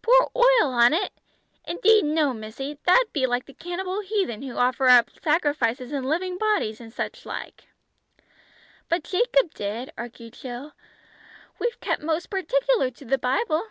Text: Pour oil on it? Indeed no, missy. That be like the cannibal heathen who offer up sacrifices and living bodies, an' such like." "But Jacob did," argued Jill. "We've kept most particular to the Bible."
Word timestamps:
Pour 0.00 0.30
oil 0.36 0.62
on 0.70 0.92
it? 0.94 1.10
Indeed 1.66 2.04
no, 2.04 2.32
missy. 2.32 2.78
That 2.84 3.06
be 3.12 3.26
like 3.26 3.46
the 3.46 3.52
cannibal 3.52 3.98
heathen 3.98 4.40
who 4.42 4.56
offer 4.56 4.88
up 4.88 5.10
sacrifices 5.10 5.90
and 5.90 6.06
living 6.08 6.38
bodies, 6.38 6.80
an' 6.80 6.92
such 6.92 7.26
like." 7.26 7.64
"But 8.88 9.02
Jacob 9.02 9.52
did," 9.54 9.92
argued 9.98 10.34
Jill. 10.34 10.74
"We've 11.58 11.80
kept 11.80 12.00
most 12.00 12.30
particular 12.30 12.92
to 12.92 13.04
the 13.04 13.18
Bible." 13.18 13.66